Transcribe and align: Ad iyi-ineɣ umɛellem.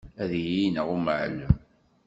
Ad 0.23 0.31
iyi-ineɣ 0.39 0.87
umɛellem. 0.95 1.55